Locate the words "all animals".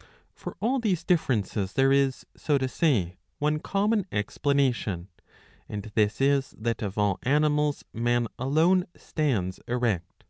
6.96-7.84